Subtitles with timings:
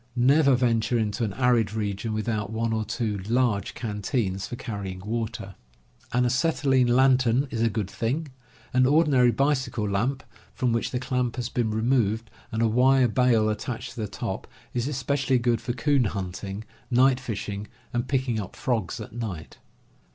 [0.15, 5.53] Never venture into an arid region without one or two large canteens for carrying water.
[6.11, 8.29] An acetylene lantern is a good thing.
[8.73, 10.23] An ordinary bicycle lamp,
[10.55, 14.47] from which the clamp has been removed, and a wire bail attached to the top,
[14.73, 19.59] is especially good for coon hunting, night fishing and picking up frogs at night.